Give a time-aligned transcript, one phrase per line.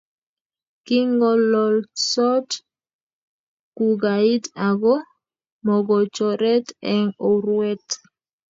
[0.85, 2.49] Kingololsot
[3.77, 4.93] kugait ago
[5.65, 7.85] mogochoret eng urwet